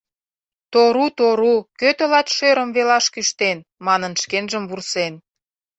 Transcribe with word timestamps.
«Тору, 0.73 1.05
Тору, 1.17 1.55
кӧ 1.79 1.89
тылат 1.97 2.27
шӧрым 2.35 2.69
велаш 2.75 3.05
кӱштен!»— 3.13 3.57
манын 3.85 4.13
шкенжым 4.21 4.63
вурсен. 4.69 5.13